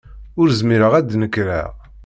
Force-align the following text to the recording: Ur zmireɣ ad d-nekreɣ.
Ur 0.39 0.47
zmireɣ 0.59 0.93
ad 0.95 1.05
d-nekreɣ. 1.09 1.69